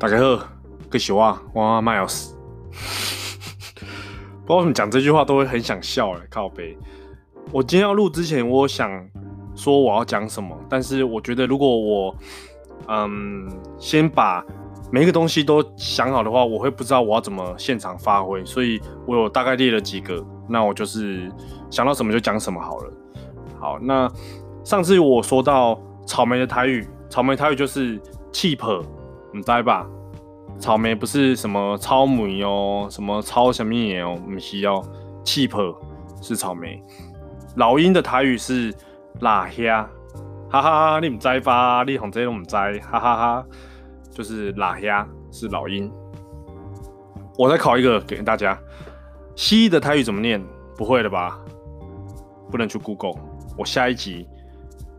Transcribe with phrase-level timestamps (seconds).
[0.00, 0.36] 大家好，
[0.88, 2.30] 各位小啊，我 Miles。
[3.76, 6.74] 不知道为什么讲这句话都会很想笑哎，靠北。
[7.52, 8.90] 我今天要录之前，我想
[9.54, 12.16] 说我要讲什么，但是我觉得如果我
[12.88, 13.46] 嗯
[13.78, 14.42] 先把
[14.90, 21.30] 每一个东西都想好的话，我会不知道我要怎么现场发挥，所以我有大概列了几个，那我就是
[21.70, 22.92] 想到什么就讲什么好了。
[23.58, 24.10] 好，那
[24.64, 28.00] 上次我说到草莓的台语，草莓台语就是
[28.32, 28.82] cheap。
[29.34, 29.86] 唔知吧？
[30.58, 34.82] 草莓不是什么超莓哦，什么超什么嘢哦，不是哦
[35.24, 35.76] ，cheap
[36.20, 36.82] 是草莓。
[37.56, 38.74] 老鹰的台语是
[39.20, 39.88] 辣虾，
[40.50, 41.00] 哈哈哈！
[41.00, 41.82] 你唔知吧？
[41.86, 43.46] 你红这都唔知，哈哈哈！
[44.10, 45.90] 就是辣虾是老鹰。
[47.38, 48.58] 我再考一个给大家，
[49.34, 50.44] 蜥蜴的台语怎么念？
[50.76, 51.40] 不会了吧？
[52.50, 53.14] 不能去 Google。
[53.56, 54.28] 我下一集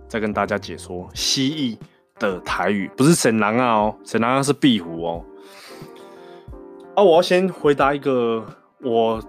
[0.07, 1.77] 再跟大家解说蜥蜴。
[2.21, 5.25] 的台语不是沈狼啊哦，神狼是壁虎哦。
[6.95, 8.45] 啊，我要先回答一个，
[8.83, 9.19] 我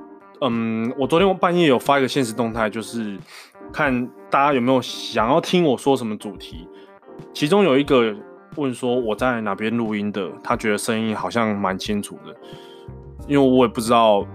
[0.41, 3.19] 嗯，我昨天半夜有发一个现实动态，就是
[3.73, 6.69] 看大家有没有想要听我说什么主题。
[7.33, 8.15] 其中有一个
[8.57, 12.37] 问说我在哪边录音的，他觉得声音好像蛮清楚的，
[13.27, 14.27] 因为我也不知道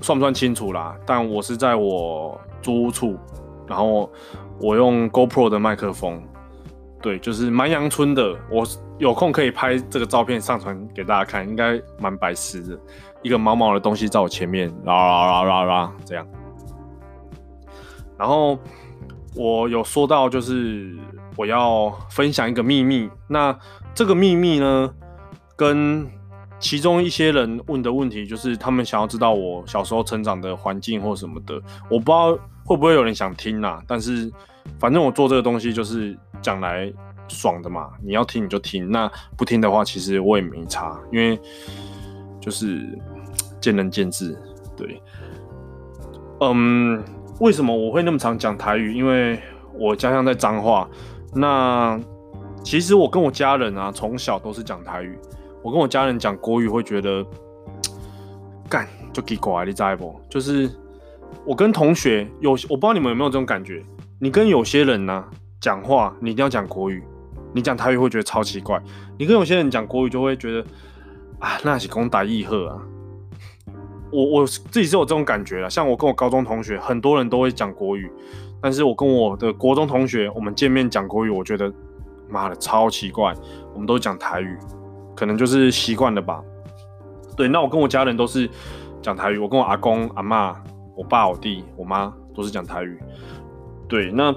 [0.00, 0.94] 算不算清楚啦。
[1.06, 3.16] 但我是在我租屋处，
[3.66, 4.10] 然后
[4.60, 6.22] 我用 GoPro 的麦克风。
[7.02, 8.34] 对，就是蛮阳春的。
[8.48, 8.64] 我
[8.98, 12.78] 有空可以拍这个照片上传给大家看，应该蛮白痴的。
[13.22, 16.26] 一个毛毛的东西在我前面，啦啦啦啦啦这样。
[18.16, 18.56] 然后
[19.34, 20.96] 我有说到，就是
[21.36, 23.10] 我要分享一个秘密。
[23.26, 23.56] 那
[23.94, 24.94] 这个秘密呢，
[25.56, 26.08] 跟
[26.60, 31.60] 其中一些人问的问题，就是他们想要知道我小时候成长的环境或什么的。
[31.90, 32.32] 我不知道
[32.64, 34.30] 会不会有人想听啊，但是
[34.78, 36.16] 反正我做这个东西就是。
[36.42, 36.92] 讲来
[37.28, 41.40] 爽的嘛，你要听你就听，那不听的话，其实我也没差，因为
[42.40, 42.84] 就是
[43.60, 44.36] 见仁见智。
[44.76, 45.00] 对，
[46.40, 47.00] 嗯，
[47.38, 48.92] 为什么我会那么常讲台语？
[48.92, 49.38] 因为
[49.78, 50.90] 我家乡在彰化，
[51.32, 51.96] 那
[52.64, 55.16] 其实我跟我家人啊，从小都是讲台语。
[55.62, 57.24] 我跟我家人讲国语会觉得
[58.68, 60.20] 干就给过来，你知不？
[60.28, 60.68] 就是
[61.46, 63.80] 我跟同学有，我不知道你们有没有这种感觉，
[64.22, 65.24] 你跟有些人呢、
[65.60, 67.02] 讲话你一定要讲国语，
[67.52, 68.80] 你讲台语会觉得超奇怪。
[69.18, 70.64] 你跟有些人讲国语就会觉得
[71.40, 72.80] 啊，那是讲台语好啊。
[74.12, 78.08] 我我自己是有这种感觉啦，像我跟我高中同学，很多人都会讲国语，
[78.60, 81.72] 但是我跟我的国中同学，我们见面讲国语，我觉得
[82.28, 83.34] 妈的超奇怪。
[83.74, 84.56] 我们都讲台语，
[85.16, 86.40] 可能就是习惯了吧。
[87.36, 88.48] 对，那我跟我家人都是
[89.02, 90.54] 讲台语，我跟我阿公阿嬷、
[90.96, 92.96] 我爸我弟我妈都是讲台语。
[93.88, 94.34] 对，那。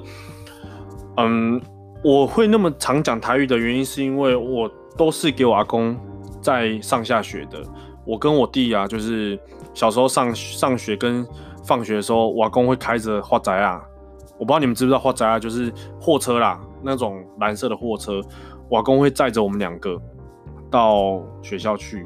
[1.18, 1.62] 嗯，
[2.04, 5.98] 我会那么常讲台语的原因，是因为我都是给我阿公
[6.42, 7.64] 在上下学的。
[8.06, 9.40] 我跟我弟啊，就是
[9.74, 11.26] 小时候上上学跟
[11.64, 13.82] 放学的时候，我阿公会开着花仔啊。
[14.38, 18.20] 我不知道你们知不知道花仔啊，就是货车啦，那种蓝色的货车。
[18.70, 19.98] 我阿公会载着我们两个
[20.70, 22.06] 到学校去。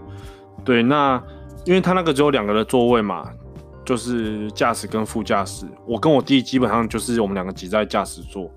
[0.63, 1.19] 对，那
[1.65, 3.27] 因为他那个只有两个的座位嘛，
[3.89, 5.65] 就是驾驶跟副驾驶。
[5.87, 8.47] 我跟我弟基本上就是我们两个挤在驾驶座。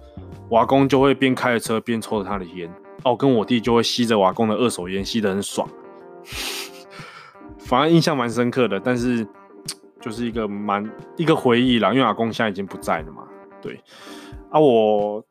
[0.50, 2.70] 瓦工就会边开着车边抽着他的烟，
[3.02, 5.66] 哦，跟我弟就会吸着瓦工的二手烟，吸得很爽，
[7.56, 8.78] 反而印象蛮深刻的。
[8.78, 9.26] 但是
[10.02, 13.22] 就是一个蛮一个回忆啦，因为阿公现在已经不在了嘛。
[13.62, 13.80] 对
[14.50, 15.24] 啊，我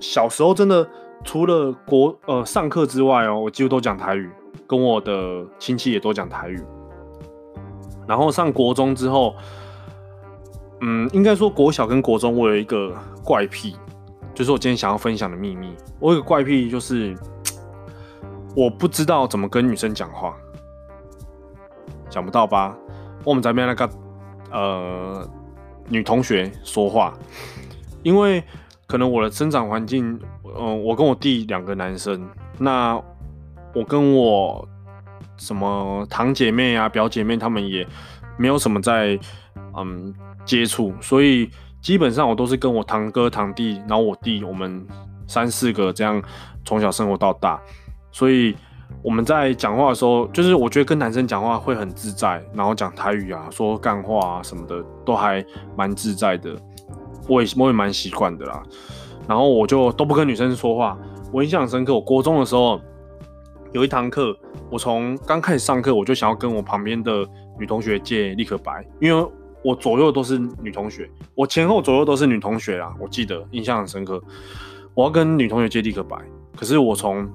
[0.00, 0.84] 小时候真的
[1.22, 4.28] 除了国呃上课之外哦，我几乎都讲台语，
[4.66, 6.60] 跟我的亲戚也都讲台语。
[8.06, 9.34] 然后上国中之后，
[10.80, 12.92] 嗯，应该说国小跟国中我有一个
[13.22, 13.76] 怪癖。
[14.34, 15.76] 就是我今天想要分享的秘密。
[16.00, 17.16] 我有个怪癖，就是
[18.56, 20.34] 我不知道怎么跟女生讲话，
[22.10, 22.76] 想不到吧？
[23.22, 23.88] 我们在边那个
[24.50, 25.28] 呃
[25.88, 27.14] 女同学说话，
[28.02, 28.42] 因为
[28.88, 30.20] 可能我的生长环境，
[30.58, 32.28] 嗯、我跟我弟两个男生，
[32.58, 33.00] 那
[33.72, 34.68] 我跟我
[35.36, 37.86] 什么堂姐妹啊、表姐妹，他们也
[38.36, 39.18] 没有什么在
[39.76, 40.14] 嗯
[40.44, 41.50] 接触，所以。
[41.84, 44.86] 基本上我都是跟我堂哥堂弟，然后我弟，我们
[45.28, 46.22] 三四个这样
[46.64, 47.60] 从小生活到大，
[48.10, 48.56] 所以
[49.02, 55.44] 我们在讲话的时候，就是我觉得跟男生讲话会很自在，然后讲台语啊，说干话啊什么的都还
[55.76, 56.56] 蛮自在的，
[57.28, 58.62] 我也我也蛮习惯的啦。
[59.28, 60.96] 然后我就都不跟女生说话，
[61.30, 61.92] 我印象很深刻。
[61.92, 62.80] 我国中的时候
[63.74, 64.34] 有一堂课，
[64.70, 67.28] 我从刚开始上课我就想要跟我旁边的
[67.58, 69.28] 女同学借立可白，因为。
[69.66, 74.22] 我左右都是女同学，我前后左右都是女同学啊，我记得印象很深刻。
[74.92, 76.18] 我要跟女同学借立可白，
[76.54, 77.26] 可是我从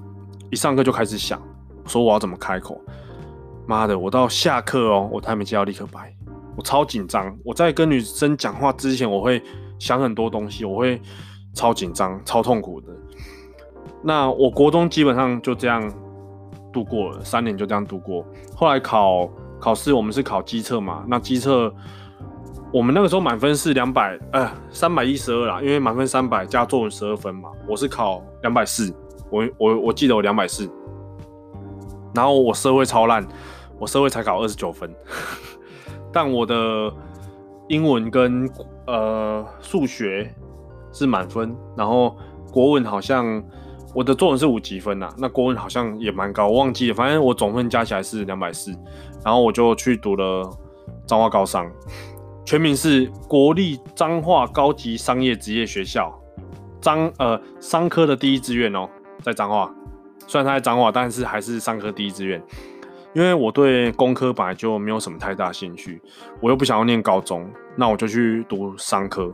[0.51, 1.41] 一上课就开始想，
[1.87, 2.79] 说我要怎么开口。
[3.65, 6.15] 妈的，我到下课哦，我都还没接到立可白，
[6.55, 7.35] 我超紧张。
[7.43, 9.41] 我在跟女生讲话之前，我会
[9.79, 11.01] 想很多东西，我会
[11.55, 12.89] 超紧张、超痛苦的。
[14.03, 15.91] 那我国中基本上就这样
[16.71, 18.25] 度过了，三年就这样度过。
[18.55, 19.29] 后来考
[19.59, 21.03] 考试，我们是考机测嘛？
[21.07, 21.73] 那机测
[22.71, 27.49] 我们那个时候满分是两百，呃，三百一十二啦，因为满分三百加作文十二分嘛。
[27.67, 28.93] 我是考两百四，
[29.29, 30.69] 我我我记得我两百四，
[32.13, 33.27] 然后我社会超烂。
[33.81, 34.93] 我社会才考二十九分，
[36.11, 36.93] 但我的
[37.69, 38.45] 英文跟
[38.87, 40.29] 呃数学
[40.91, 42.13] 是满分，然后
[42.51, 43.41] 国文好像
[43.93, 48.71] 我的作文是五级分呐，那国文好像也蛮高，我忘记了，反正我总分加起来是两百四，
[49.23, 50.49] 然后我就去读了
[51.05, 51.69] 彰化高商，
[52.45, 56.13] 全名是国立彰化高级商业职业学校，
[56.79, 58.87] 彰呃商科的第一志愿哦，
[59.23, 59.73] 在彰化，
[60.27, 62.41] 虽然它在彰化，但是还是商科第一志愿。
[63.15, 65.99] 因为我对工科本来就没有什么太大兴趣，
[66.39, 69.33] 我又不想要念高中，那我就去读商科。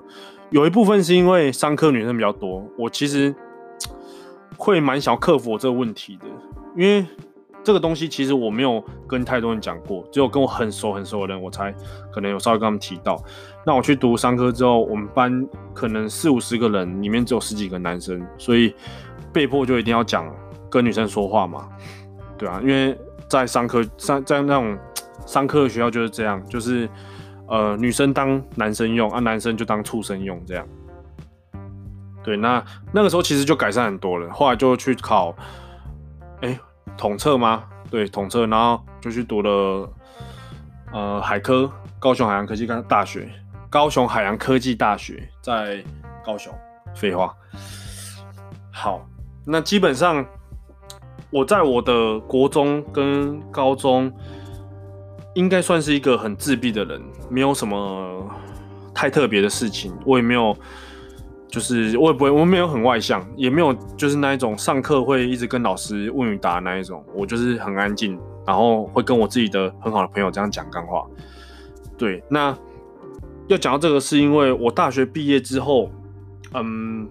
[0.49, 3.35] 有一部分是因为商科女生比较多，我其实
[4.57, 6.25] 会蛮想要克服我这个问题的。
[6.75, 7.05] 因为
[7.63, 11.73] 这个东西其实我没有跟太多人讲过，只有跟我很熟很熟的人，我才
[12.11, 13.21] 可能有稍微跟他们提到。
[13.65, 18.73] 那我去读商科之后，我们班可能四五十个人，里面只有十几个男生，所以
[19.31, 20.31] 被迫就一定要讲
[20.69, 21.69] 跟女生说话嘛，
[22.37, 22.97] 对啊，因为。
[23.27, 24.77] 在商科商在那种
[25.25, 26.87] 商科的学校就是这样，就是
[27.47, 30.65] 呃女生当男生用啊，男生就当畜生用这样。
[32.25, 32.61] 对，那
[32.91, 34.29] 那个时候其实就改善很多了。
[34.33, 35.33] 后来就去考，
[36.41, 36.59] 哎、
[36.97, 37.63] 统测吗？
[37.89, 39.89] 对，统测，然后就去读了
[40.91, 43.29] 呃海科，高雄海洋科技大学，
[43.69, 45.83] 高雄海洋科技大学在
[46.25, 46.51] 高雄。
[46.95, 47.31] 废话。
[48.71, 49.07] 好，
[49.45, 50.25] 那基本上。
[51.31, 54.09] 我在我的国中跟高中，
[55.33, 58.25] 应该算是一个很自闭的人，没有什么
[58.93, 59.93] 太特别的事情。
[60.05, 60.55] 我也没有，
[61.55, 67.01] 就是我也不会，我没有很外向，也没有就是那一种上课会一直跟老师问与答那一种。
[67.13, 71.05] 我就是很安静，然后会跟我自己的很好的朋友这样讲干话。
[71.97, 72.53] 对，那
[73.47, 75.89] 要讲到这个，是因为我大学毕业之后，
[76.53, 77.07] 嗯，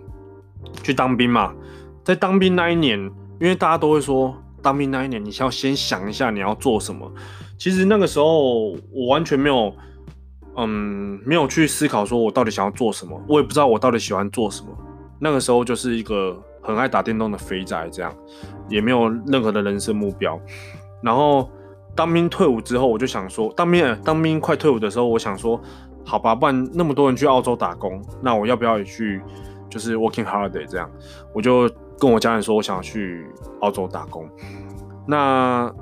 [0.83, 1.55] 去当兵嘛，
[2.03, 3.11] 在当兵那一年。
[3.41, 7.11] 因为大家都会说，当兵那一年，你要先想一下你要做什么。
[7.59, 9.75] 其实那个时候我完全没有，
[10.57, 13.21] 嗯，没有去思考说我到底想要做什么。
[13.29, 14.69] 我也不知道我到底喜欢做什么。
[15.19, 18.15] 那个时候就是一个很爱打电动的肥宅，这样
[18.69, 20.41] 也没有任何的人生目标。
[21.03, 21.51] 然后
[21.95, 25.61] 当兵退伍之后，我就想说，当兵当兵快退伍的时候，我想说，
[26.05, 29.21] 好吧，不然那么多人去澳洲打工，那我要不要也去，
[29.69, 30.91] 就是 working holiday 这样，
[31.33, 31.71] 我就。
[31.97, 33.25] 跟我家人说，我想去
[33.61, 34.29] 澳洲打工。
[35.07, 35.73] 那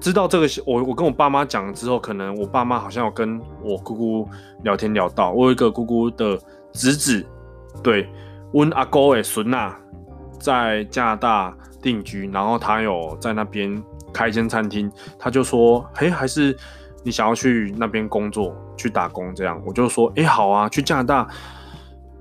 [0.00, 4.28] 知道这个，我我跟我爸妈讲了之后，可能我爸妈好像有跟我姑姑
[4.62, 6.38] 聊天聊到，我有一个姑姑的
[6.72, 7.24] 侄子，
[7.82, 8.08] 对，
[8.52, 9.74] 温阿哥诶孙呐，
[10.40, 13.82] 在加拿大定居，然后他有在那边
[14.12, 16.56] 开一间餐厅，他就说，嘿，还是
[17.04, 21.28] 你想要去那边工作，去打工这样，我就说，哎，好啊，去加拿大，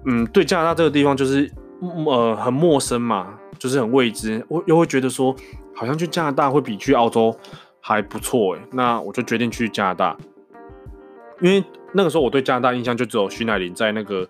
[0.05, 1.51] 嗯，对，加拿大这个地方就是。
[1.81, 4.45] 呃，很陌生嘛，就是很未知。
[4.49, 5.33] 我又会觉得说，
[5.73, 7.33] 好像去加拿大会比去澳洲
[7.81, 8.61] 还不错诶。
[8.71, 10.17] 那我就决定去加拿大，
[11.41, 14.27] 因为那个时候我对加拿大印象就只有徐乃麟在那个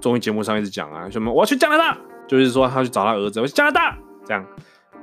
[0.00, 4.44] 综艺节目上一直讲啊，什么我要去加拿大，就是说他去找他儿子，我去加拿大这样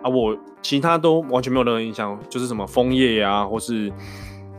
[0.01, 0.09] 啊。
[0.09, 3.91] 我其他都完全没有任何印象，就是什么枫叶呀，或是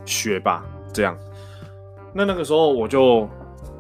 [0.05, 1.17] 雪吧这样。
[2.15, 3.29] 那那个时候我就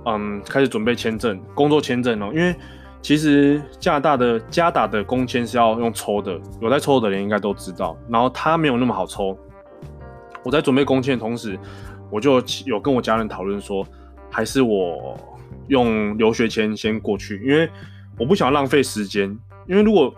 [0.06, 2.54] 嗯开始准备签证，工作签证哦，因为。
[3.02, 7.96] 其实加拿大的加打的工签是要用抽的，有在抽的人应该都知道。
[8.08, 9.36] 然后他没有那么好抽。
[10.44, 11.58] 我在准备工签的同时，
[12.10, 13.84] 我就有跟我家人讨论说，
[14.30, 15.16] 还是我
[15.66, 17.68] 用留学签先过去，因为
[18.18, 19.36] 我不想浪费时间。
[19.66, 20.12] 因为如果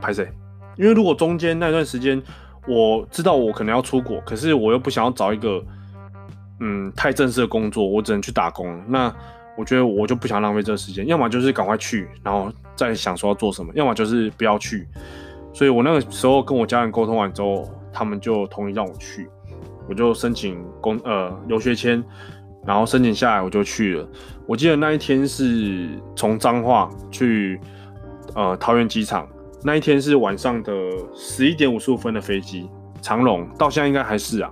[0.00, 0.28] 拍谁？
[0.76, 2.20] 因为如果中间那段时间
[2.66, 5.62] 我知道我可能要出国，可是我又不想要找一个
[6.60, 8.82] 嗯太正式的工作，我只能去打工。
[8.88, 9.14] 那
[9.56, 14.88] 我觉得我就不想浪费这个时间，要么就是赶快去，然后再想说要做什么；要么就是不要去。
[15.52, 19.28] 所以我那个时候跟我家人沟通完之后，他们就同意让我去，
[19.86, 22.02] 我就申请工呃留学签，
[22.64, 24.08] 然后申请下来我就去了。
[24.46, 27.60] 我记得那一天是从彰化去
[28.34, 29.28] 呃桃园机场，
[29.62, 30.72] 那一天是晚上的
[31.14, 32.70] 十一点五十五分的飞机，
[33.02, 34.50] 长荣到现在应该还是啊，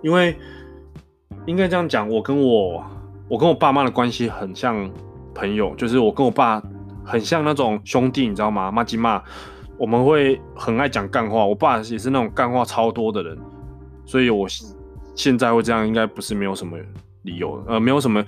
[0.00, 0.34] 因为
[1.44, 2.82] 应该这样讲，我跟我。
[3.32, 4.90] 我跟我爸妈的关系很像
[5.34, 6.62] 朋友，就是我跟我爸
[7.02, 8.70] 很像那种兄弟，你知道吗？
[8.70, 9.22] 麻吉嘛，
[9.78, 11.42] 我们会很爱讲干话。
[11.46, 13.38] 我爸也是那种干话超多的人，
[14.04, 14.46] 所以我
[15.14, 16.76] 现在会这样，应该不是没有什么
[17.22, 18.22] 理由，呃，没有什么，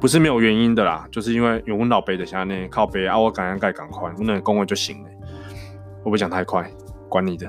[0.00, 5.08] 不是没有原因的啦，就是因为有我老辈的下那靠背啊，我赶赶赶快，我能恭维就行了。
[5.98, 6.68] 会不会讲太快？
[7.08, 7.48] 管你的，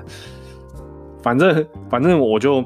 [1.24, 2.64] 反正反正我就。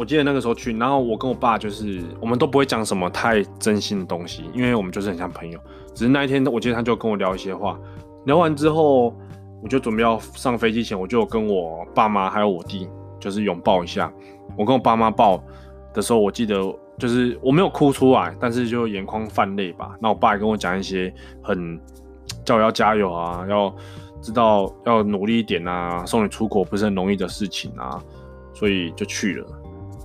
[0.00, 5.60] 我记得那个时候去，然后我跟我爸就是，我们都不会讲什么太真心的东西，因为我们就是很像朋友。
[5.94, 7.78] 只是那一天，我记得他就跟我聊一些话，
[8.24, 9.14] 聊完之后，
[9.62, 12.88] 我就准备要上飞机前，我就跟我爸妈还有我弟
[13.18, 14.10] 就是拥抱一下。
[14.56, 15.38] 我跟我爸妈抱
[15.92, 16.56] 的时候，我记得
[16.96, 19.94] 就是我没有哭出来，但是就眼眶泛泪吧。
[20.00, 21.78] 那我爸也跟我讲一些很
[22.42, 23.70] 叫我要加油啊，要
[24.22, 28.02] 知道要努力一点啊，送你出国不是很容易的事情啊，
[28.54, 29.46] 所以就去了。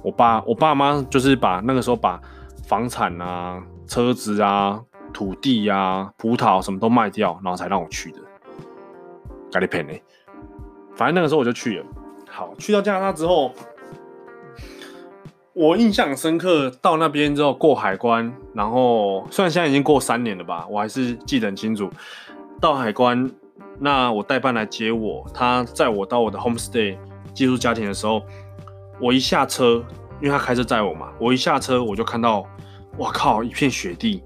[0.06, 2.22] 我爸我爸妈就是把那个时候把
[2.68, 4.80] 房产啊、车子啊、
[5.12, 8.20] 土地啊、葡萄什么都卖掉，然后才让我去的。
[9.52, 9.94] 咖喱片呢？
[10.96, 11.86] 反正那个时候我就去了。
[12.30, 13.52] 好，去到加拿大之后，
[15.54, 16.70] 我印象深刻。
[16.84, 21.90] 到那边之后过海关，然后虽然现在已经过三年了吧，我还是记得很清楚。
[22.62, 23.32] 到海关，
[23.80, 26.96] 那我代办来接我，他载我到我的 homestay
[27.34, 28.22] 寄宿家庭的时候。
[29.00, 29.84] 我一下车，
[30.22, 32.46] 因为他开车载我嘛，我一下车我就看到，
[32.98, 34.24] 哇靠，一片雪地，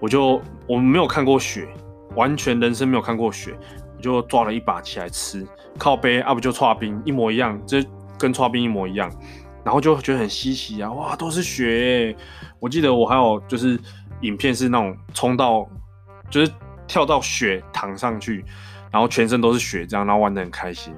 [0.00, 1.66] 我就我们没有看过雪，
[2.14, 3.56] 完全人生没有看过雪，
[3.96, 5.46] 我就抓了一把起来吃，
[5.78, 7.82] 靠背啊不就剉冰一模一样，这
[8.18, 9.10] 跟剉冰一模一样，
[9.64, 12.14] 然后就觉得很稀奇啊，哇都是雪，
[12.60, 13.80] 我记得我还有就是
[14.20, 15.66] 影片是那种冲到，
[16.28, 16.52] 就是
[16.86, 18.44] 跳到雪躺上去，
[18.90, 20.94] 然后全身都是雪这样，然后玩得很开心。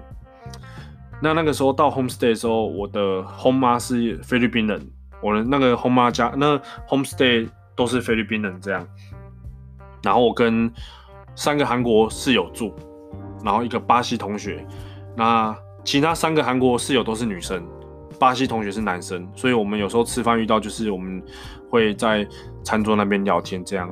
[1.25, 4.79] 那那个时候到 homestay 的时候，我的 home 妈是菲律宾人，
[5.23, 8.87] 我的那个 home 妈家那 homestay 都是菲律宾人这样。
[10.03, 10.71] 然后我跟
[11.35, 12.75] 三个韩国室友住，
[13.43, 14.67] 然后一个巴西同学，
[15.17, 17.67] 那其他三个韩国室友都是女生，
[18.21, 21.23] 巴西同学是男生，所以我们有时候吃饭遇到就是我们
[21.71, 22.29] 会在
[22.63, 23.89] 餐桌那边聊天这样。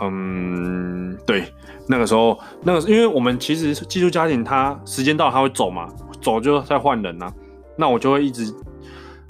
[0.00, 1.44] 嗯，对，
[1.86, 5.88] 那个时候那个因为我们其实寄宿家庭他时间到他会走嘛。
[6.22, 7.30] 走就再换人呐、
[7.76, 8.54] 那我就会一直，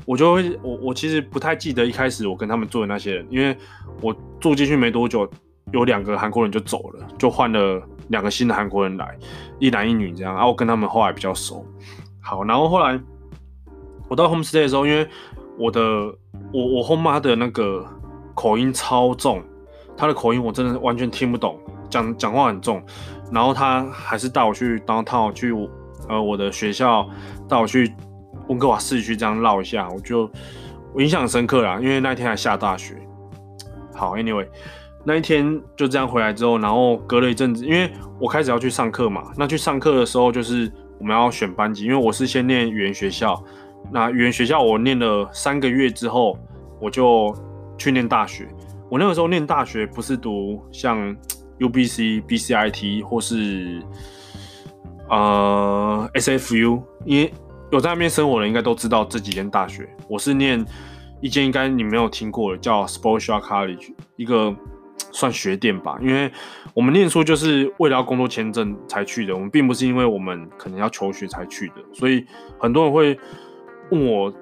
[0.05, 3.57] 我就会我我其实不太记得一开始我跟他们住的那些人，因为
[4.01, 5.29] 我住进去没多久，
[5.73, 9.17] 有两个韩国人就走了，就换了两个新的韩国人来，
[9.59, 11.65] 一男一女这样，然后我跟他们后来比较熟。
[12.21, 13.01] 好，然后后来
[14.09, 15.09] 我到 homestay 的时候，因为
[15.59, 15.81] 我的
[16.53, 17.87] 我我后妈的那个
[18.35, 19.43] 口音超重，
[19.97, 21.59] 她的口音我真的完全听不懂，
[21.89, 22.83] 讲讲话很重，
[23.33, 25.55] 然后她还是带我去 downtown 去。
[26.09, 27.09] 呃，我的学校
[27.49, 27.95] 带我去
[28.49, 30.29] 温哥华市区这样绕一下，我就
[30.93, 32.97] 我印象深刻啦，因为那一天还下大雪。
[33.95, 34.49] 好，Anyway，
[35.05, 37.91] 那一天就这样回来之后，然后隔了一阵子，因为
[38.21, 43.43] 我开始要去上课嘛，那去上课的时候就是我们要选班级，因为我是先念语言学校，
[43.93, 46.37] 那语言学校我念了三个月之后，
[46.81, 47.35] 我就
[47.79, 48.49] 去念大学。
[48.91, 51.17] 我那个时候念大学不是读像
[51.59, 53.81] UBC、BCIT 或是。
[55.13, 57.31] 呃，SFU，因为
[57.71, 59.87] 有在那边生活的人应该都知道这几间大学。
[60.09, 60.65] 我是念
[61.21, 64.57] 一间应该你没有听过的，叫 Sportshot College，一个
[65.11, 65.99] 算学店吧。
[66.01, 66.33] 因为
[66.73, 71.75] 我们念书就是为了要工作签证才去的，我们并不是因为我们可能要求学才去的。
[71.93, 72.25] 所以
[72.59, 73.19] 很多人会
[73.91, 74.33] 问我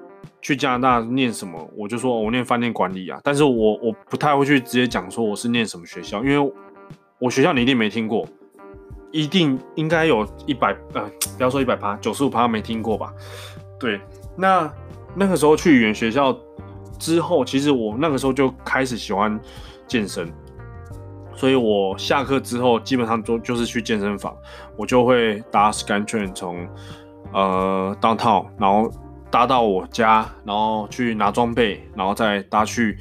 [0.40, 3.20] 去加拿大念什么，我就说我念饭店管理啊。
[3.24, 6.52] 但是我我不太会去直接讲说我是念什么学校，因为
[7.18, 8.24] 我学校你一定没听过。
[9.12, 11.02] 一定应该有一百呃，
[11.36, 13.12] 不要说一百趴，九十五趴没听过吧？
[13.78, 14.00] 对，
[14.36, 14.72] 那
[15.14, 16.36] 那个时候去语言学校
[16.98, 19.38] 之后，其实我那个时候就开始喜欢
[19.86, 20.32] 健身，
[21.34, 24.36] 所以我下课之后基本上就就是去健身房，
[24.76, 26.68] 我就会搭 scan train 从
[27.32, 28.90] 呃 Downtown，然后
[29.30, 32.98] 搭到我家，然后去拿装备，然后再搭去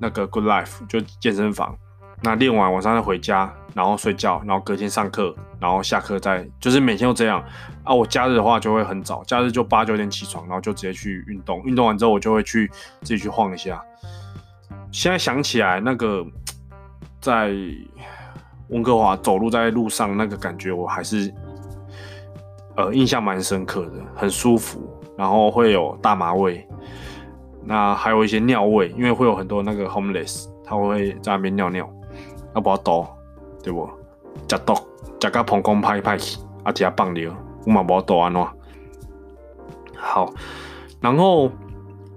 [0.00, 1.76] 那个 Good Life 就健身房。
[2.22, 7.42] 那练完晚上再回家，然后睡觉，然后隔天上课，然后下课再就是每天都这样
[7.84, 7.94] 啊。
[7.94, 11.62] 我假日的话就会很早，假日就八九点起床，然后就直接去运动。
[11.64, 13.82] 运动完之后，我就会去自己去晃一下。
[14.90, 16.24] 现在想起来，那个
[17.20, 17.52] 在
[18.68, 21.32] 温哥华走路在路上那个感觉，我还是
[22.76, 26.66] 呃印象蛮深刻的，很舒服，然后会有大麻味，
[27.64, 31.88] 那还有一些尿味，因为会有很多那个 homeless，他会在那边尿尿。
[32.54, 33.08] 啊，无多，
[33.62, 33.88] 对不？
[34.48, 34.74] 食毒，
[35.20, 37.34] 食甲膀胱歹歹去，啊，食放尿，
[37.66, 38.42] 我嘛无多安怎？
[39.94, 40.32] 好，
[41.00, 41.50] 然后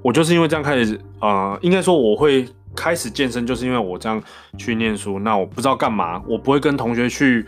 [0.01, 4.21] 我就是因为这样开始，呃，应该说我会开始健身，就是因为我这样
[4.57, 5.19] 去念书。
[5.19, 7.45] 那我不知道干嘛，我不会跟同学去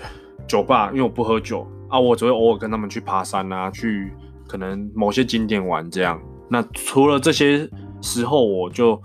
[0.47, 4.11] 酒吧，因为我不喝酒啊，我只会偶尔跟他们去爬山啊，去
[4.47, 6.19] 可能某些景点玩这样。
[6.49, 7.67] 那除了这些
[8.01, 9.01] 时候，我就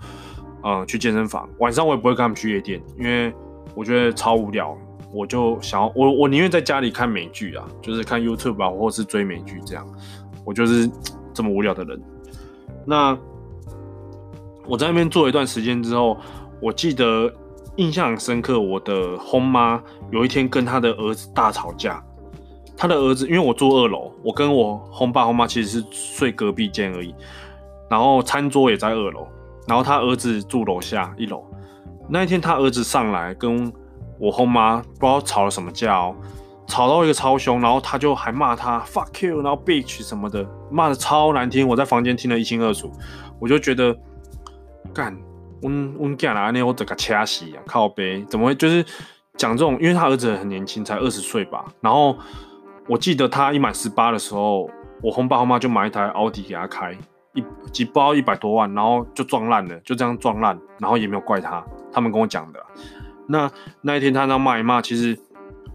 [0.63, 1.49] 嗯去健身房。
[1.59, 3.33] 晚上我也不会跟他们去夜店，因为
[3.75, 4.77] 我觉得超无聊。
[5.13, 9.87] 我就想要我我宁愿在家里看美剧啊，就是看 YouTube 啊，或是追美剧这样。
[10.43, 10.89] 我就是
[11.33, 12.01] 这么无聊的人。
[12.85, 13.17] 那
[14.65, 16.17] 我在那边做一段时间之后，
[16.59, 17.31] 我记得
[17.75, 22.03] 印象很深刻，我的轰妈有一天跟他的儿子大吵架。
[22.75, 27.13] 他的儿子，因为我住二楼，我跟我轰爸轰妈其实是睡隔壁间而已，
[27.87, 29.27] 然后餐桌也在二楼，
[29.67, 31.45] 然后他儿子住楼下一楼。
[32.09, 33.71] 那一天他儿子上来跟
[34.19, 36.15] 我后妈不知道吵了什么架哦，
[36.67, 42.91] 吵到一个超凶，然后他就还骂他 fuck you，然后 bitch 什么的，骂得超难听，我在房间听得一清二楚，
[43.39, 43.95] 我就觉得
[44.93, 45.17] 干，
[45.61, 46.63] 我我干哪呢？
[46.63, 48.85] 我整个掐死啊，靠背，怎么会就是
[49.37, 49.73] 讲这种？
[49.81, 52.15] 因为他儿子很年轻，才二十岁吧，然后。
[52.89, 54.69] 我记得他一满十八的时候，
[55.01, 56.91] 我轰爸轰妈就买一台奥迪给他开，
[57.33, 57.41] 一
[57.71, 62.59] 几包一百多万，然后就撞烂了，就这样撞烂，然后也没有怪他，他们跟我讲的。
[63.27, 63.51] 那
[63.81, 65.17] 那一天他那骂一骂，其实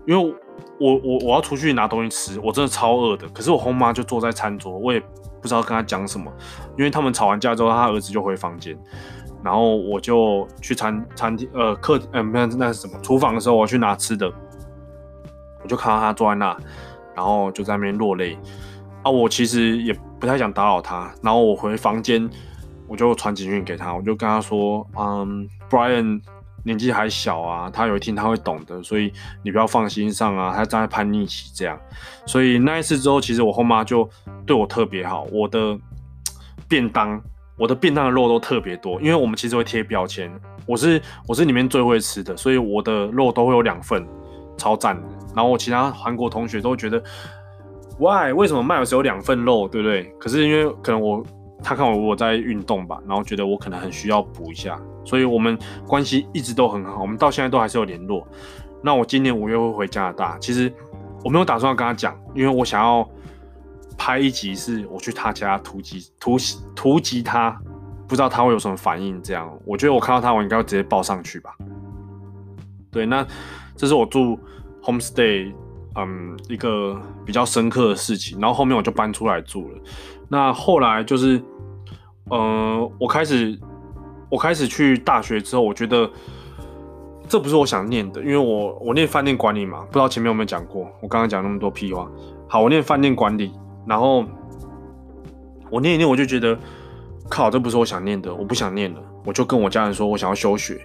[0.06, 0.34] 因为
[0.78, 5.00] 我我我要出去拿东西吃，我真的超饿的，可是我后妈就坐在餐桌，我也
[5.40, 6.32] 不知道跟他讲什么，
[6.76, 8.78] 因为他们吵完架之后，他儿子就回房间，
[9.42, 14.32] 然后我就去餐餐厅呃客呃没有那是什么厨房的时候，我去拿吃的，
[15.62, 16.56] 我就看到他坐在那。
[17.14, 18.38] 然后就在那边落泪
[19.02, 19.10] 啊！
[19.10, 21.12] 我其实也不太想打扰他。
[21.20, 22.30] 然后我回房间，
[22.86, 26.22] 我就传简讯给他，我就跟他说：“嗯，Brian
[26.68, 30.52] 年纪还小啊，他有一天他会懂的，所以你不要放心上啊。
[30.54, 31.78] 他正在叛逆期，这样。
[32.26, 34.08] 所以那一次之后，其实我后妈就
[34.46, 35.26] 对我特别好。
[35.32, 35.76] 我的
[36.68, 37.20] 便当，
[37.56, 40.30] 我的便当的肉都特别多，因为我们其实会贴标签，
[40.66, 44.06] 我是我是里面最会吃的，所以我的肉都会有两份，
[44.56, 45.02] 超赞的。”
[45.34, 47.02] 然后我其他韩国同学都觉得
[47.98, 48.32] ，Why？
[48.32, 50.04] 为什么麦有只有两份肉，对不对？
[50.18, 51.24] 可是因为可能我
[51.62, 58.26] 他看我我在运动吧，然后觉得我可能很需要补一下，所以我们关系一直都很好，我们到现在都还是有联络。
[58.82, 60.72] 那我今年五月会回加拿大，其实
[61.24, 63.08] 我没有打算要跟他讲，因为我想要
[63.96, 66.36] 拍一集是我去他家突击突
[66.74, 67.58] 突击他，
[68.06, 69.22] 不知道他会有什么反应。
[69.22, 71.54] 这样，我觉得我看到他，我应该会直接报上去吧。
[72.90, 73.26] 对，那
[73.76, 74.38] 这是我住。
[74.80, 75.52] Homestay，
[76.00, 79.78] 嗯，一个比较深刻的事情，然后后面我就搬出来住了。
[80.28, 81.42] 那后来就是，
[82.30, 83.58] 呃，我开始，
[84.30, 86.08] 我开始去大学之后，我觉得
[87.28, 90.88] 这不是我想念的，因为我我念饭店管理嘛，不知道前面有没有讲过。
[91.00, 92.08] 我刚刚讲那么多屁话，
[92.46, 93.52] 好，我念饭店管理，
[93.84, 94.24] 然后
[95.70, 96.56] 我念一念，我就觉得，
[97.28, 100.80] 靠，这不是我想念的，我不想念了，我就跟我家人说我想要休学。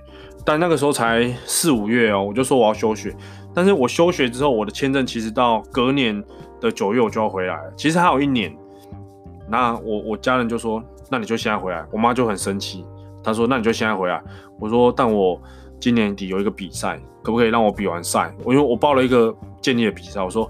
[0.45, 3.15] 但那个时候才四五月哦，我就说我要休学。
[3.53, 6.23] 但是我休学之后，我的签证其实到隔年
[6.59, 7.73] 的九月我就要回来了。
[7.77, 8.55] 其实还有一年。
[9.49, 12.85] 那我我家人就说：“那你就现在回来。”我妈就很生气，
[13.21, 14.23] 她说：“那你就现在回来。”
[14.57, 15.39] 我说：“但我
[15.79, 18.33] 今年底有一个比赛，可不可以让我比完赛？
[18.43, 20.49] 我因为我报了一个健力的比赛，我说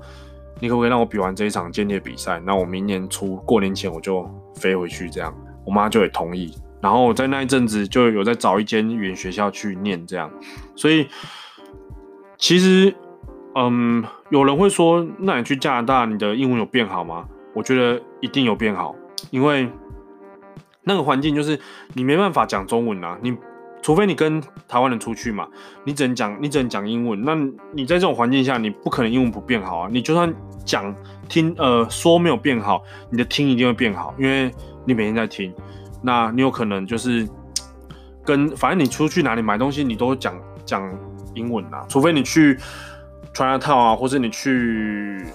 [0.59, 2.39] 你可不可以让我比完这一场健力的比赛？
[2.45, 5.09] 那我明年初过年前我就飞回去。
[5.09, 5.35] 这样，
[5.65, 6.55] 我妈就也同意。
[6.79, 10.29] 然后我在那一阵子就有在找一间语言学校去念，这样，
[10.75, 11.07] 所以
[12.43, 12.93] 其实，
[13.55, 17.25] 嗯，有人会说，那你去加拿大，你的英文有变好吗？
[17.55, 18.93] 我觉得一定有变好，
[19.31, 19.69] 因为
[20.83, 21.57] 那个环境就是
[21.93, 23.33] 你没办法讲中文啊，你
[23.81, 25.47] 除非你跟台湾人出去嘛，
[25.85, 27.33] 你只能讲你只能讲英文，那
[27.71, 30.33] 你在这种环境下，你不可能英文不变好啊，你就算
[30.65, 30.93] 讲
[31.29, 34.53] 听呃说没有变好，你的听一定会变好，因为
[34.83, 35.53] 你每天在听。
[36.01, 37.25] 那你有可能就是
[38.25, 40.93] 跟反正你出去哪里买东西，你都讲讲
[41.35, 42.57] 英文啊，除非你去
[43.33, 45.25] Chinatown 啊，或者你去，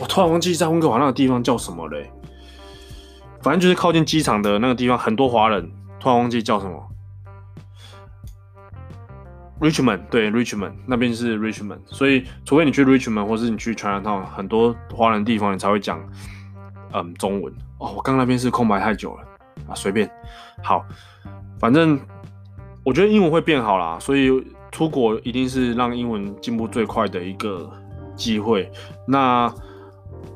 [0.00, 2.10] 我突然忘记在温哥华那个地方叫什么嘞，
[3.42, 6.88] 反正就是靠近机场的那个地方，很多华人，突然忘记叫什么
[9.60, 16.00] ，Richmond，对，Richmond 那边是 Richmond，所以除非你去 Richmond 或是你去 Chinatown，很多华人地方你才会讲
[16.92, 17.52] 嗯中文。
[17.78, 19.24] 哦，我刚那边是空白太久了。
[19.68, 20.10] 啊，随便，
[20.62, 20.84] 好，
[21.58, 22.00] 反正
[22.82, 24.30] 我觉得英文会变好啦，所以
[24.70, 27.70] 出国一定是让英文进步最快的一个
[28.16, 28.70] 机会。
[29.06, 29.52] 那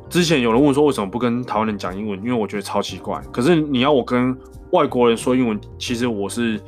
[0.09, 2.18] 之前有人问说，为什么不跟台湾人讲英文？
[2.20, 3.20] 因为我觉得超奇怪。
[3.33, 4.37] 可是你要我跟
[4.70, 6.61] 外国人说英文，其实我是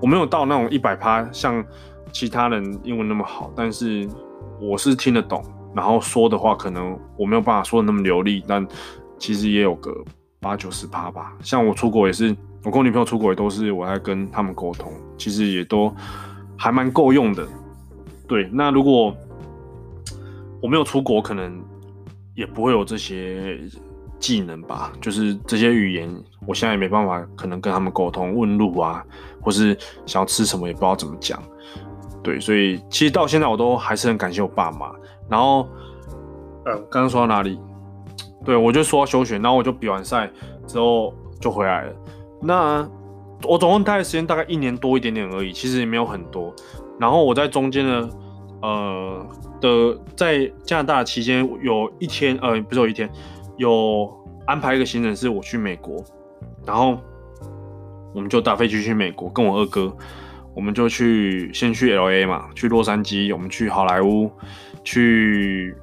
[0.00, 1.64] 我没有到那种一百趴像
[2.12, 4.08] 其他人英文那么好，但是
[4.60, 8.66] 我是听得懂，然后说的话可能我没有办法说的那么流利，但
[9.18, 9.92] 其实也有个。
[10.42, 15.94] 八九十趴吧，像我出国也是，我跟我女朋友出国也都是我在跟他们沟通，其实也都
[16.60, 17.48] 还蛮够用的。
[18.28, 19.16] 对，那如果
[20.60, 21.58] 我没有出国，可能
[22.34, 23.58] 也不会有这些
[24.18, 24.92] 技能吧。
[25.00, 29.02] 就是这些语言，我现在也没办法，可能跟他们沟通、问路啊，
[29.40, 31.42] 或是想要吃什么也不知道怎么讲。
[32.22, 34.92] 对，所以其实到现在我都还是很感谢我爸妈。
[35.30, 35.66] 然后，
[36.66, 37.58] 呃，刚刚说到哪里？
[38.44, 40.30] 对，我就说要休学，然后我就比完赛
[40.66, 41.92] 之后就回来了。
[42.42, 42.86] 那
[43.44, 46.54] 我总共待的时间大概一年多一点点而已，其实也没有很多。
[46.98, 48.08] 然后我在中间呢，
[48.62, 49.26] 呃
[49.60, 53.10] 的在加拿大的期间有一天，呃，不是有一天，
[53.56, 54.10] 有
[54.46, 56.04] 安排一个行程是我去美国，
[56.66, 56.98] 然后
[58.14, 59.94] 我们就搭飞机去美国，跟我二哥。
[60.52, 64.28] 我们就去先去 LA 嘛，去洛杉矶，我们去好莱坞，
[64.82, 65.74] 去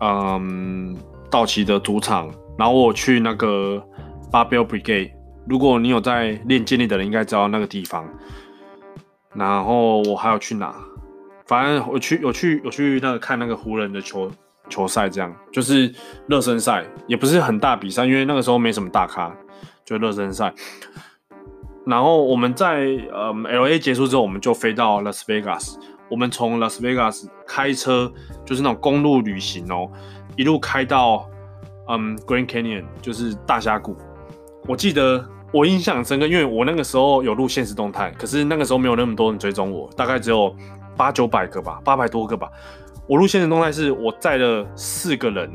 [0.00, 0.96] 嗯
[1.28, 3.82] 道奇的主场，然后我去那个
[4.30, 5.15] b a r b e l Brigade。
[5.46, 8.08] 如果你有在练健力的人，应该知道那个地方。
[9.34, 10.74] 然后我还有去哪？
[11.46, 14.30] 反正我去有去有去那个看那个湖人的球
[14.68, 15.94] 球赛，这样就是
[16.26, 19.32] 热身赛，也不是很大比赛，因为那个时候没什么大咖，
[19.84, 20.52] 就热身赛。
[21.84, 25.76] 然后我们在呃 LA 结束之后，我们就飞到 Las Vegas。
[26.08, 28.12] 我们从 Las Vegas 开车，
[28.44, 29.88] 就是那种公路旅行哦，
[30.36, 31.28] 一路开到
[31.88, 33.96] 嗯 Grand Canyon，就是大峡谷。
[34.66, 35.24] 我记得
[35.56, 40.54] 我印象深刻，因为我那个时候有录现实动态，可是那个时候没有那么多人追踪我，大概只有
[40.94, 42.50] 八九百个吧，八百多个吧。
[43.06, 45.50] 我录现实动态是我载了四个人，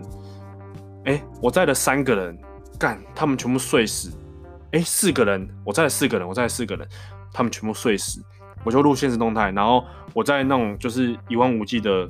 [1.05, 2.35] 哎，我载了三个人，
[2.79, 4.11] 干，他们全部睡死。
[4.71, 6.87] 哎，四个人，我载了四个人，我载了四个人，
[7.31, 8.23] 他们全部睡死，
[8.63, 9.85] 我就录现实动态，然后
[10.15, 12.09] 我在那种就是一望无际的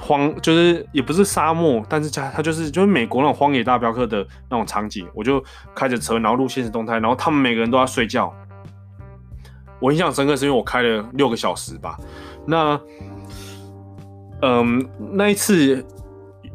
[0.00, 5.42] 荒，就是也不是沙漠，但是它它就是就是美国那种荒野大镖客的那种场景，我就
[5.74, 8.32] 开着车，然后录现实动态，然后他们每个人都在睡觉。
[9.80, 11.96] 我印象深刻是因为我开了六个小时吧，
[12.46, 12.80] 那
[14.42, 15.84] 嗯，那一次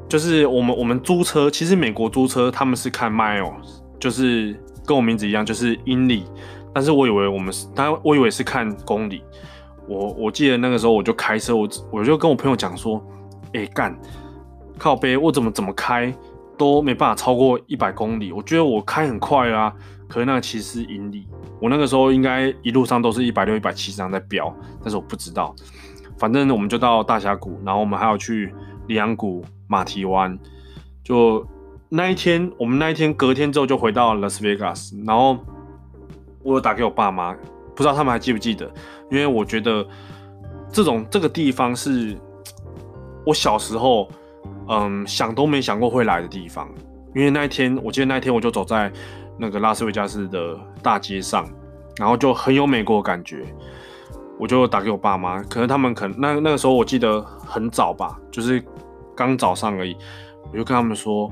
[0.10, 3.54] 就是我们我们租车，其实美国租车他们是看 mile，。
[4.00, 4.54] 就是
[4.86, 6.26] 跟我名字一样，就是英里，
[6.74, 9.24] 但是我以为我们是，他我以为是看公里。
[9.88, 13.02] 我我记得那个时候我就开车，我我就跟我朋友讲说，
[13.54, 13.98] 哎、干，
[14.78, 16.14] 靠背，我怎么怎么开
[16.58, 18.32] 都没办法超过一百公里。
[18.32, 19.74] 我觉得我开很快啊，
[20.08, 21.28] 可是那其实是英里。
[21.62, 25.56] 我那个时候应该一路上都是一百六、一百七这样在飙，但是我不知道。
[26.18, 28.54] 反正我们就到大峡谷，然后我们还要去
[28.88, 30.38] 里昂谷、马蹄湾，
[31.04, 31.46] 就。
[31.96, 35.38] 那一天，我们那一天隔天之后就回到拉斯维加斯，然后
[36.42, 37.36] 我有打给我爸妈，
[37.76, 38.66] 不知道他们还记不记得，
[39.12, 39.86] 因为我觉得
[40.72, 42.18] 这种这个地方是
[43.26, 44.10] 我小时候
[44.68, 46.70] 嗯想都没想过会来的地方，
[47.16, 48.92] 因为那一天我记得那一天我就走在
[49.38, 51.48] 那个拉斯维加斯的大街上，
[51.98, 53.46] 然后就很有美国的感觉，
[54.40, 58.64] 我就打给我爸妈，可能他们可能那那个时候我记得很早吧，就是
[59.16, 59.96] 刚早上而已，
[60.52, 61.32] 我就跟他们说。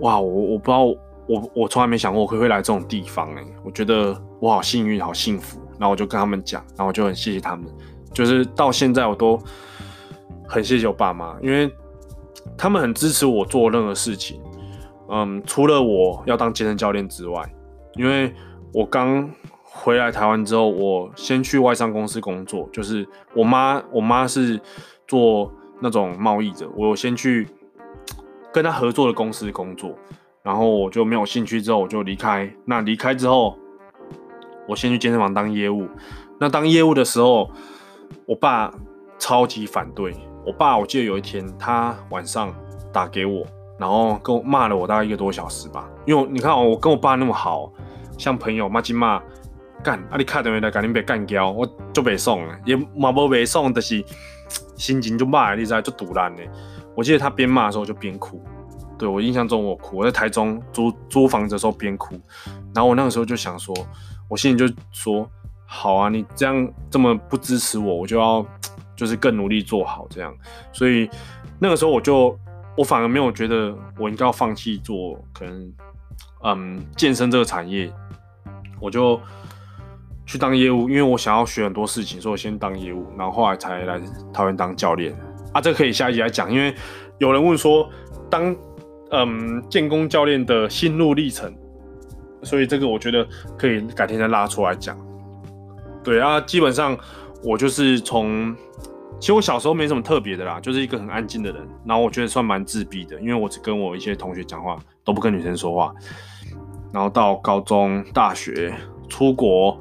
[0.00, 0.82] 哇，我我不知道，
[1.28, 5.60] 我我从来没想过我会会来这种地方哎，我觉得我好幸运，好幸福。
[5.78, 7.64] 然后我就跟他们讲，然后我就很谢谢他们，
[8.12, 9.40] 就是到现在我都
[10.46, 11.72] 很谢谢我爸妈，因为
[12.56, 14.40] 他们很支持我做任何事情。
[15.08, 17.42] 嗯，除了我要当健身教练之外，
[17.94, 18.34] 因为
[18.72, 19.30] 我刚
[19.62, 24.60] 回来台湾之后，我先去外商公司工作，就是我妈我妈是
[25.06, 27.48] 做那种贸易的，我先去。
[28.52, 29.98] 跟他合作的公司工作，
[30.44, 32.48] 然后我就没有兴趣，之后我就离开。
[32.66, 33.58] 那离开之后，
[34.68, 35.88] 我先去健身房当业务。
[36.38, 37.50] 那当业务的时候，
[38.26, 38.72] 我爸
[39.18, 40.14] 超级反对。
[40.46, 42.54] 我爸，我记得有一天他晚上
[42.92, 43.46] 打给我，
[43.78, 45.88] 然后跟我骂了我大概一个多小时吧。
[46.04, 47.72] 因为你看我跟我爸那么好，
[48.18, 49.22] 像朋友，骂鸡骂
[49.82, 54.04] 干，啊你看到没来赶紧被干掉，我就被送了，也嘛不被送，但是
[54.76, 56.42] 心情就骂，你知道就堵烂呢。
[56.94, 58.40] 我记得他边骂的时候就边哭，
[58.98, 62.14] 对，我印象中我哭，我在台中租租房子的时候边哭，
[62.74, 63.74] 然后我那个时候就想说，
[64.28, 65.28] 我心里就说，
[65.66, 68.46] 好啊，你这样这么不支持我，我就要
[68.96, 70.34] 就是更努力做好这样，
[70.72, 71.08] 所以
[71.58, 72.38] 那个时候我就
[72.76, 75.72] 我反而没有觉得我应该要放弃做可能
[76.42, 77.92] 嗯健身这个产业，
[78.80, 79.20] 我就
[80.26, 84.00] 去当业务，因为我想要学很多事情，所以我先当业务，然后后来才来
[84.32, 85.14] 台湾当教练。
[85.52, 86.74] 啊，这可以下一集来讲，因为
[87.18, 87.88] 有人问说
[88.28, 88.54] 当
[89.10, 91.54] 嗯健工教练的心路历程，
[92.42, 93.24] 所以这个我觉得
[93.56, 94.96] 可以改天再拉出来讲。
[96.02, 96.98] 对啊，基本上
[97.44, 98.56] 我就是从，
[99.20, 105.94] 其实我小时候没什么特别的啦，就是一个很安静的人，然后我觉得算蛮自闭的，因为我只跟我一些同学讲话，都不跟女生说话。
[106.90, 108.72] 然后到高中、大学、
[109.08, 109.78] 出国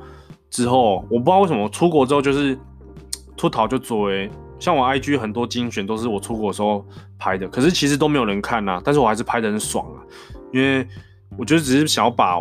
[0.49, 2.57] 之后，我不知道为什么出国之后就是
[3.37, 4.29] 出逃就追。
[4.59, 6.85] 像我 IG 很多精选都是我出国的时候
[7.17, 10.01] 拍的，可是其实都没有人看呐、但是我还是拍得很爽啊，
[10.51, 10.87] 因为
[11.37, 12.39] 我觉得只是想要把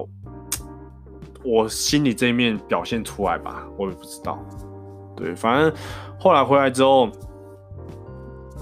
[1.44, 4.38] 我心里这一面表现出来吧，我也不知道。
[5.22, 5.72] 对，反正
[6.18, 7.08] 后来回来之后。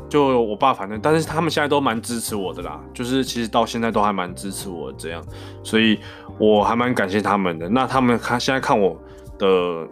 [0.08, 5.22] 就我爸，反正，但是他们现在都蛮支持我的啦，就是其实到现在都还蛮支持我这样，
[5.62, 6.00] 所以
[6.36, 7.68] 我还蛮感谢他们的。
[7.68, 8.98] 那他们看现在看我
[9.38, 9.86] 的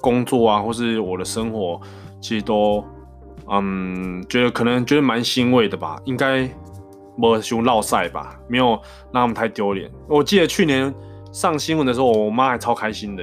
[0.00, 1.80] 工作啊，或是我的生活，
[2.20, 2.84] 其实都
[3.48, 6.50] 嗯，觉得可能觉得蛮欣慰的吧，应该
[7.16, 8.70] 没熊落赛吧，没有
[9.12, 9.88] 让他们太丢脸。
[10.08, 10.92] 我记得去年
[11.30, 13.22] 上新闻的时候，我妈还超开心的，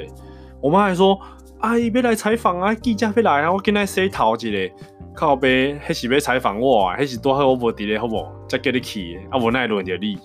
[0.62, 1.20] 我妈还说
[1.62, 4.74] ：“阿姨别来采访啊，记者别来啊，我跟他洗头一个。”
[5.14, 6.96] 靠北，还是要采访我啊？
[6.96, 8.26] 还是多好我无伫咧，好不？
[8.48, 10.18] 再给你去，啊，无奈轮着你。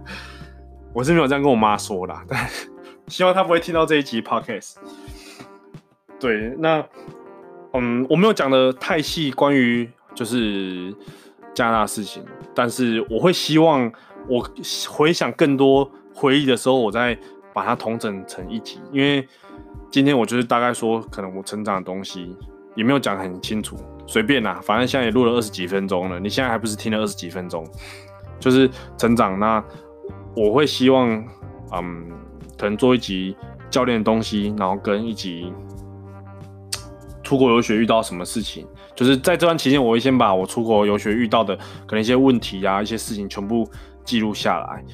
[0.92, 2.46] 我是没有这样跟我妈说啦，但
[3.08, 4.74] 希望她不会听到这一集 podcast。
[6.20, 6.84] 对，那
[7.72, 10.94] 嗯，我没有讲的太细，关于就是
[11.54, 12.22] 加拿大事情，
[12.54, 13.90] 但是我会希望
[14.28, 14.46] 我
[14.90, 17.18] 回想更多回忆的时候，我再
[17.54, 19.26] 把它统整成一集，因为
[19.90, 22.36] 今天我就是大概说，可能我成长的东西
[22.74, 23.76] 也没有讲很清楚。
[24.06, 27.66] 随便啦，反正现在也录了二十几分钟了，你现在还不是听了二十几分钟，
[28.38, 29.38] 就是成长。
[29.38, 29.64] 那
[30.36, 31.08] 我会希望，
[31.72, 32.10] 嗯，
[32.58, 33.36] 可能做一集
[33.70, 35.52] 教练的东西，然后跟一集
[37.22, 41.56] 出国游学遇到什么事情，就是在这段期间，我会先把我出国游学遇到的
[41.86, 43.66] 可能一些问题啊，一些事情全部
[44.04, 44.84] 记录下来，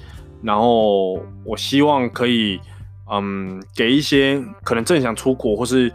[0.40, 1.14] 然后
[1.44, 2.60] 我希望可以，
[3.10, 5.92] 嗯，给一些可能正想出国或是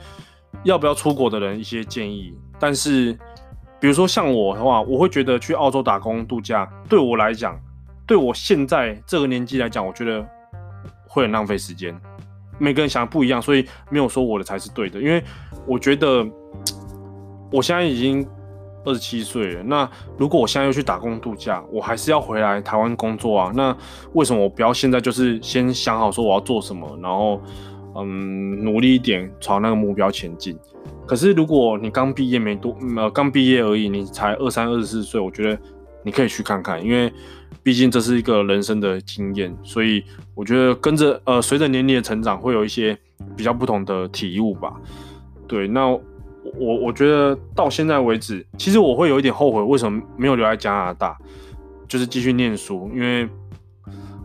[0.63, 2.34] 要不要出国的人一些建议。
[2.60, 3.13] 但是，
[3.80, 7.60] 比如说像我的话，我会觉得去澳洲打工度假，对我来讲，
[8.06, 10.25] 对我现在这个年纪来讲，我觉得
[11.08, 11.95] 会很浪费时间。
[12.58, 15.01] 每个人想的不一样，所以没有说我的才是对的。
[15.01, 15.23] 因为
[15.65, 16.25] 我觉得
[17.51, 18.25] 我现在已经
[18.86, 23.52] 二十七岁了，那如果我现在又去打工度假，我还是要回来台湾工作啊。
[23.56, 23.76] 那
[24.13, 27.41] 为什么我不要现在就是先想好说我要做什么，然后
[27.95, 30.58] 嗯努力一点朝那个目标前进？
[31.08, 35.60] 可是，如果你刚毕业没多，呃，刚毕业而已，你才二三、二十四岁，我觉得
[36.04, 37.12] 你可以去看看，因为
[37.62, 42.98] 毕竟这是一个人生的经验，所以我觉得跟着，呃，随着年龄的成长，会有一些
[43.36, 44.74] 比较不同的体悟吧。
[45.48, 45.95] 对，那
[46.60, 51.18] 我我觉得到现在为止，其实我会有一点后悔，为什么没有留在加拿大，
[51.88, 53.28] 就是继续念书，因为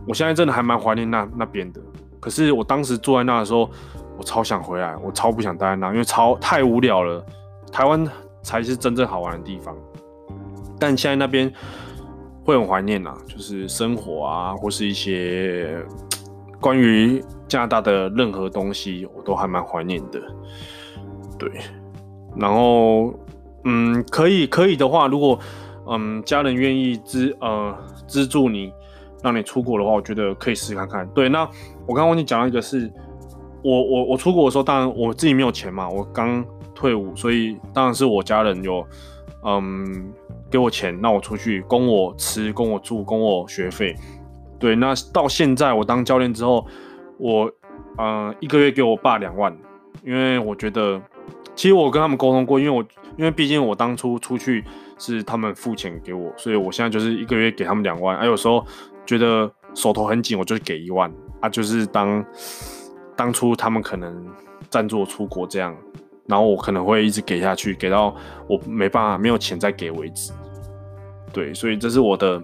[0.07, 1.81] 我现在真的还蛮怀念那那边的。
[2.19, 3.69] 可是我当时坐在那的时候。
[4.17, 7.25] 我超想回来，我超不想待在那，因为超太无聊了。
[7.71, 8.07] 台湾
[8.43, 9.75] 才是真正好玩的地方，
[10.79, 11.51] 但现在那边
[12.45, 15.83] 会很怀念呐，就是生活啊，或是一些
[16.59, 20.21] 关于加拿大的任何东西，我都还蛮怀念的。
[21.39, 21.49] 对，
[22.35, 23.13] 然后
[23.63, 25.39] 嗯，可以可以的话，如果
[25.87, 27.75] 嗯家人愿意资呃
[28.07, 28.73] 资助你，
[29.23, 31.07] 让你出国的话，我觉得可以试看看。
[31.09, 31.41] 对，那
[31.85, 32.91] 我刚刚忘记讲到一个是。
[33.63, 38.83] 我我我出国的时候，当然我自己没有钱嘛，我刚退伍，所以当然是我家人有，
[39.45, 40.11] 嗯，
[40.49, 43.95] 给我钱，让我出去供我吃、供我住、供我学费。
[44.57, 46.65] 对，那到现在我当教练之后，
[47.19, 47.51] 我
[47.99, 49.55] 嗯一个月给我爸两万，
[50.03, 50.99] 因为我觉得，
[51.61, 52.83] 其实我跟他们沟通过，因为我
[53.17, 54.65] 因为毕竟我当初出去
[54.97, 58.65] 是他们付钱给我，所以我现在就是一个月给他们两万，啊有时候
[59.05, 62.25] 觉得手头很紧，我就给一万，啊就是当。
[63.15, 64.25] 当初他们可能
[64.71, 65.77] 赞助我出国这样，
[66.25, 68.15] 然后我可能会一直给下去，给到
[68.47, 70.33] 我没办法没有钱再给为止。
[71.31, 72.41] 对，所以这是我的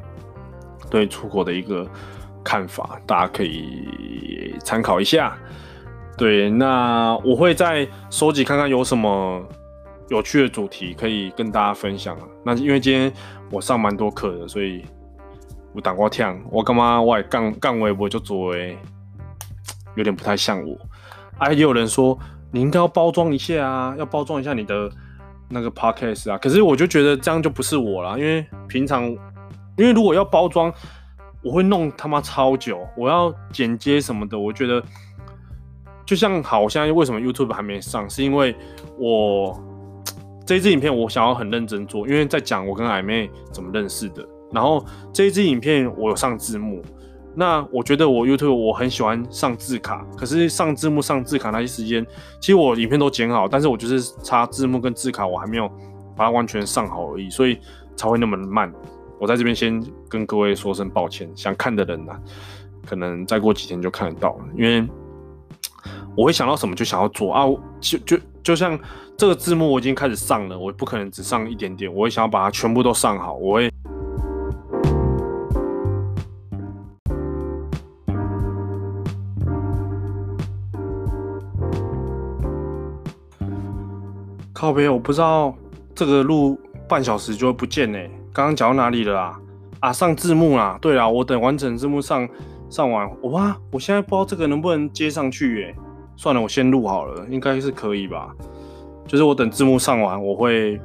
[0.91, 1.89] 对出国的一个
[2.43, 5.35] 看法，大家可以参考一下。
[6.17, 9.41] 对，那我会再收集看看有什么
[10.09, 12.23] 有趣的主题可以跟大家分享啊。
[12.43, 13.13] 那因为今天
[13.51, 14.83] 我上蛮多课的，所以
[15.73, 18.77] 我打过跳，我干嘛我杠杠微博就做诶。
[19.95, 20.77] 有点不太像我，
[21.39, 22.15] 啊，也有人说
[22.51, 24.87] 你应该要包装一下啊，要包装一下你的
[25.49, 26.37] 那个 podcast 啊。
[26.37, 30.71] 可是我就觉得这样就不是我啦，因为平常，因为如果要包装，
[31.41, 34.37] 我会弄他妈超久，我要剪接什么的。
[34.37, 34.83] 我觉得
[36.07, 38.55] 就像好，我现在为什么 YouTube 还没上，是因为
[38.97, 39.61] 我
[40.47, 44.25] 这一支影片我想要很认真做，因为在讲我跟矮妹怎么认识的。
[44.53, 46.81] 然后这一支影片我有上字幕。
[47.35, 52.03] 那我觉得我 YouTube 我很喜欢上字卡，可是上字幕上字卡那些时间，
[52.39, 55.69] 其实我影片都剪好，但是我就是插字幕跟字卡，我还没有
[56.15, 57.59] 把它完全上好而已，所以
[57.95, 58.73] 才会那么慢。
[59.19, 62.17] 我在这边先跟各位说声抱歉，想看的人呐、
[62.87, 64.87] 可能再过几天就看得到了，因为
[66.17, 67.45] 我会想到什么就想要做啊，
[67.79, 68.77] 就就就像
[69.15, 73.71] 这个字幕我已经开始上了，我不可能只上一点点，我会想要把它全部都上好，我会。
[84.51, 85.53] 靠边，我不知道
[85.93, 87.99] 这个录半小时就会不见呢。
[88.33, 89.39] 刚刚讲到哪里了啦？
[89.81, 90.79] 啊，上字幕啦。
[90.81, 92.27] 对啦，我等完整字幕上
[92.71, 95.75] 上完，哇，我现在不知道这个能不能接上去耶。
[96.17, 98.35] 算了，我先录好了，应该是可以吧。
[99.05, 100.81] 就是我等字幕上完，我会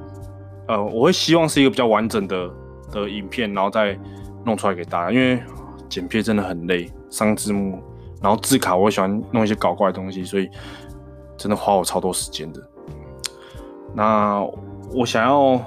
[0.69, 2.51] 呃，我会希望是一个比较完整的
[2.93, 3.99] 的影片，然后再
[4.45, 5.11] 弄出来给大家。
[5.11, 5.43] 因为
[5.89, 7.83] 剪片真的很累，上字幕，
[8.23, 10.49] 然后字卡，我喜欢弄一些搞怪的东西，所以
[11.37, 12.61] 真的花我超多时间的。
[13.95, 14.41] 那
[14.95, 15.61] 我想要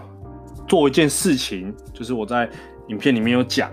[0.68, 2.50] 做一件事情，就是我在
[2.88, 3.70] 影片里面有讲，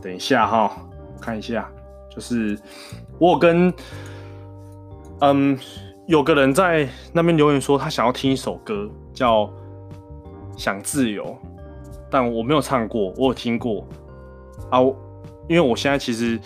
[0.00, 0.72] 等一下哈，
[1.20, 1.70] 看一下，
[2.08, 2.58] 就是
[3.18, 3.72] 我有跟
[5.22, 5.58] 嗯
[6.06, 9.44] 有个人在那边留言说他想要听一首歌，叫
[10.56, 11.24] 《想自由》，
[12.10, 13.86] 但我没有唱过，我有听过
[14.70, 14.80] 啊，
[15.48, 16.38] 因为我现在其实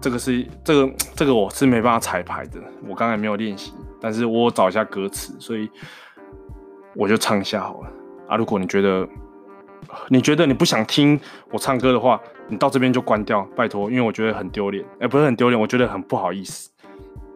[0.00, 5.68] 这个是这个这个我是没办法彩排的，我刚才没有练习，但是我找一下歌词，所以。
[6.96, 7.88] 我就唱一下好了
[8.26, 8.36] 啊！
[8.36, 9.08] 如果你觉得
[10.08, 11.18] 你觉得你不想听
[11.52, 16.68] 我唱歌的话，你到这边就关掉，拜托，因为我觉得很丢脸，哎、不是很丢脸，我觉得很不好意思，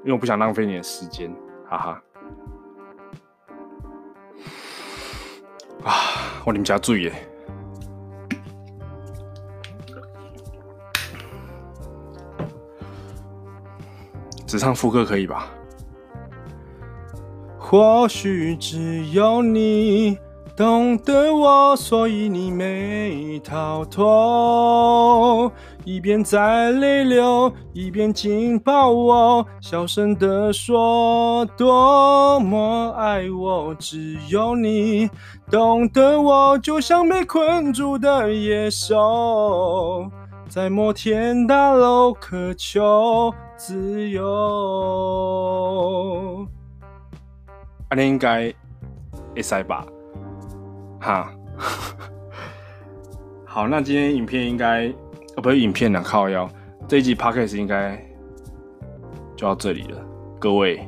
[0.05, 1.35] 因为我不想浪费你的时间，
[1.67, 2.03] 哈哈。
[5.83, 5.93] 啊，
[6.45, 7.11] 我你们家注意，
[14.47, 15.49] 只唱副歌可以吧？
[17.59, 20.19] 或许只有你
[20.57, 25.51] 懂得我，所以你没逃脱。
[25.85, 33.75] 一边在泪流，一边紧抱我，小声地说多么爱我。
[33.75, 35.11] 只有你
[35.51, 40.09] 懂得我，就像被困住的野兽，
[40.49, 44.25] 在摩天大楼渴求自由。
[47.91, 48.55] 那应该
[49.35, 49.85] 会塞吧，
[51.05, 51.31] 哈，
[53.45, 54.89] 好，那今天影片应该，
[55.37, 56.49] 哦，不是影片了，靠腰，
[56.89, 58.03] 这一集 Podcast 应该
[59.37, 60.03] 就到这里了，
[60.39, 60.81] 各位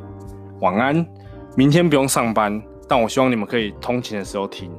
[0.61, 1.07] 晚安，
[1.55, 4.73] 明天不用上班，但我希望你们可以通勤的时候听，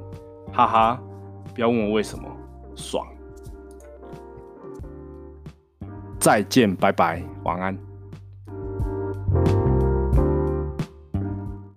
[0.51, 0.99] 哈哈，
[1.53, 2.27] 不要问我为什么，
[2.75, 3.05] 爽，
[6.19, 7.86] 再见，拜拜，晚安。